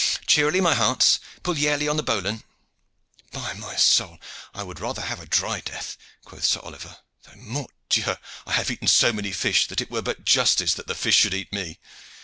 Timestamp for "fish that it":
9.31-9.91